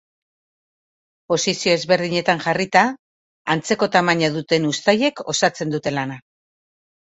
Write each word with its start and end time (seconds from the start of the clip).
Posizio 1.33 1.75
ezberdinetan 1.79 2.41
jarrita, 2.47 2.83
antzeko 3.57 3.91
tamaina 3.99 4.33
duten 4.41 4.67
uztaiek 4.73 5.25
osatzen 5.37 5.79
dute 5.79 5.97
lana. 5.97 6.21